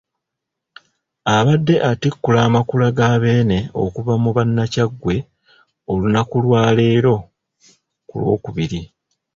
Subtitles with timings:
[1.35, 5.15] Abadde atikkula Amakula ga Beene okuva mu bannakyaggwe
[5.91, 7.15] olunaku lwa leero
[8.07, 8.81] ku Lwokubiri.